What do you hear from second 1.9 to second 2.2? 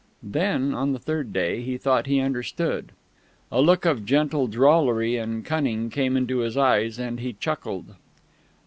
he